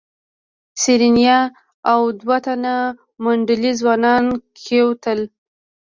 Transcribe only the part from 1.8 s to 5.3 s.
او دوه تنه منډلي ځوانان کېوتل.